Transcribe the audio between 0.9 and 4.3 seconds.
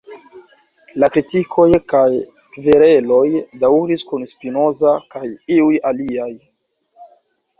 La kritikoj, kaj kvereloj, daŭris kun